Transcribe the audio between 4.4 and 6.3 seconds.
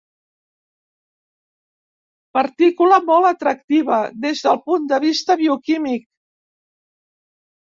del punt de vista bioquímic.